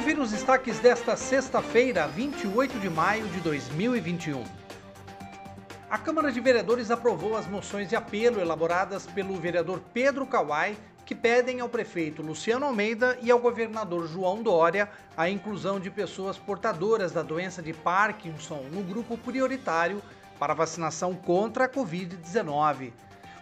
Confira 0.00 0.22
os 0.22 0.30
destaques 0.30 0.78
desta 0.78 1.14
sexta-feira, 1.14 2.06
28 2.08 2.78
de 2.78 2.88
maio 2.88 3.28
de 3.28 3.38
2021. 3.40 4.42
A 5.90 5.98
Câmara 5.98 6.32
de 6.32 6.40
Vereadores 6.40 6.90
aprovou 6.90 7.36
as 7.36 7.46
moções 7.46 7.86
de 7.86 7.94
apelo 7.94 8.40
elaboradas 8.40 9.04
pelo 9.04 9.36
vereador 9.36 9.78
Pedro 9.92 10.24
Kawai, 10.24 10.74
que 11.04 11.14
pedem 11.14 11.60
ao 11.60 11.68
prefeito 11.68 12.22
Luciano 12.22 12.64
Almeida 12.64 13.18
e 13.20 13.30
ao 13.30 13.38
governador 13.38 14.08
João 14.08 14.42
Dória 14.42 14.88
a 15.14 15.28
inclusão 15.28 15.78
de 15.78 15.90
pessoas 15.90 16.38
portadoras 16.38 17.12
da 17.12 17.20
doença 17.20 17.60
de 17.60 17.74
Parkinson 17.74 18.64
no 18.72 18.82
grupo 18.82 19.18
prioritário 19.18 20.02
para 20.38 20.54
vacinação 20.54 21.14
contra 21.14 21.66
a 21.66 21.68
Covid-19. 21.68 22.90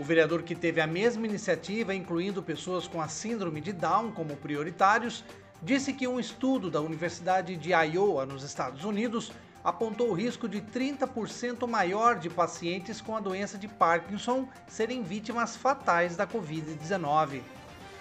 O 0.00 0.04
vereador 0.04 0.42
que 0.42 0.54
teve 0.54 0.80
a 0.80 0.86
mesma 0.86 1.26
iniciativa, 1.26 1.94
incluindo 1.94 2.42
pessoas 2.42 2.88
com 2.88 2.98
a 2.98 3.08
síndrome 3.08 3.60
de 3.60 3.74
Down 3.74 4.10
como 4.12 4.36
prioritários, 4.36 5.22
disse 5.66 5.92
que 5.92 6.06
um 6.06 6.20
estudo 6.20 6.70
da 6.70 6.80
Universidade 6.80 7.56
de 7.56 7.72
Iowa, 7.72 8.24
nos 8.24 8.44
Estados 8.44 8.84
Unidos, 8.84 9.32
apontou 9.64 10.10
o 10.10 10.12
risco 10.12 10.48
de 10.48 10.60
30% 10.60 11.66
maior 11.66 12.20
de 12.20 12.30
pacientes 12.30 13.00
com 13.00 13.16
a 13.16 13.20
doença 13.20 13.58
de 13.58 13.66
Parkinson 13.66 14.48
serem 14.68 15.02
vítimas 15.02 15.56
fatais 15.56 16.16
da 16.16 16.24
Covid-19. 16.24 17.42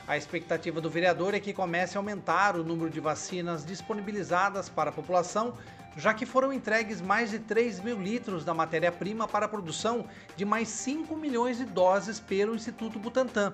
A 0.07 0.15
expectativa 0.15 0.79
do 0.79 0.91
vereador 0.91 1.33
é 1.33 1.39
que 1.39 1.53
comece 1.53 1.97
a 1.97 1.99
aumentar 1.99 2.55
o 2.55 2.63
número 2.63 2.91
de 2.91 2.99
vacinas 2.99 3.65
disponibilizadas 3.65 4.69
para 4.69 4.91
a 4.91 4.93
população, 4.93 5.55
já 5.97 6.13
que 6.13 6.23
foram 6.23 6.53
entregues 6.53 7.01
mais 7.01 7.31
de 7.31 7.39
3 7.39 7.79
mil 7.79 7.99
litros 7.99 8.45
da 8.45 8.53
matéria-prima 8.53 9.27
para 9.27 9.47
a 9.47 9.49
produção 9.49 10.05
de 10.35 10.45
mais 10.45 10.67
5 10.67 11.15
milhões 11.15 11.57
de 11.57 11.65
doses 11.65 12.19
pelo 12.19 12.53
Instituto 12.53 12.99
Butantan. 12.99 13.53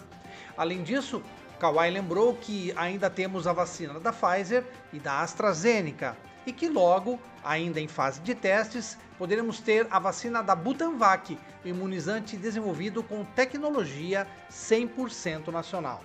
Além 0.58 0.84
disso, 0.84 1.24
Kawai 1.62 1.92
lembrou 1.92 2.34
que 2.34 2.74
ainda 2.76 3.08
temos 3.08 3.46
a 3.46 3.54
vacina 3.54 4.00
da 4.00 4.12
Pfizer 4.12 4.66
e 4.92 4.98
da 4.98 5.22
AstraZeneca 5.22 6.18
e 6.44 6.52
que 6.52 6.68
logo, 6.68 7.20
ainda 7.44 7.80
em 7.80 7.88
fase 7.88 8.20
de 8.22 8.34
testes, 8.34 8.98
poderemos 9.16 9.60
ter 9.60 9.86
a 9.92 10.00
vacina 10.00 10.42
da 10.42 10.56
Butanvac, 10.56 11.38
imunizante 11.64 12.36
desenvolvido 12.36 13.04
com 13.04 13.24
tecnologia 13.24 14.26
100% 14.52 15.50
nacional. 15.50 16.02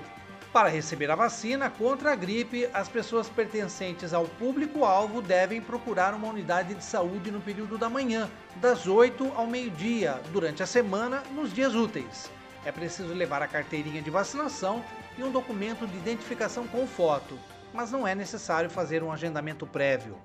Para 0.54 0.68
receber 0.68 1.10
a 1.10 1.16
vacina 1.16 1.70
contra 1.70 2.12
a 2.12 2.16
gripe, 2.16 2.68
as 2.74 2.90
pessoas 2.90 3.30
pertencentes 3.30 4.14
ao 4.14 4.26
público-alvo 4.26 5.22
devem 5.22 5.62
procurar 5.62 6.14
uma 6.14 6.28
unidade 6.28 6.76
de 6.76 6.84
saúde 6.84 7.32
no 7.32 7.40
período 7.40 7.78
da 7.78 7.90
manhã, 7.90 8.30
das 8.58 8.86
8 8.86 9.32
ao 9.34 9.48
meio-dia, 9.48 10.20
durante 10.34 10.62
a 10.62 10.66
semana, 10.66 11.24
nos 11.34 11.54
dias 11.54 11.74
úteis. 11.74 12.30
É 12.66 12.72
preciso 12.72 13.14
levar 13.14 13.42
a 13.42 13.48
carteirinha 13.48 14.02
de 14.02 14.10
vacinação 14.10 14.84
e 15.18 15.24
um 15.24 15.32
documento 15.32 15.88
de 15.88 15.98
identificação 15.98 16.68
com 16.68 16.86
foto, 16.86 17.40
mas 17.74 17.90
não 17.90 18.06
é 18.06 18.14
necessário 18.14 18.70
fazer 18.70 19.02
um 19.02 19.12
agendamento 19.12 19.66
prévio. 19.66 20.20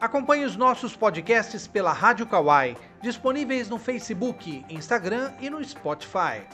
Acompanhe 0.00 0.44
os 0.44 0.54
nossos 0.54 0.94
podcasts 0.94 1.66
pela 1.66 1.92
Rádio 1.92 2.24
Kawai, 2.24 2.76
disponíveis 3.00 3.68
no 3.68 3.80
Facebook, 3.80 4.64
Instagram 4.70 5.32
e 5.40 5.50
no 5.50 5.62
Spotify. 5.64 6.46